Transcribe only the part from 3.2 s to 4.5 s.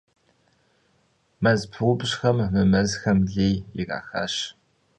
лей ирахащ.